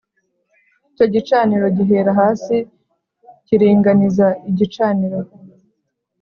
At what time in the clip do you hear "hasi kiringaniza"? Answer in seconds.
2.19-4.27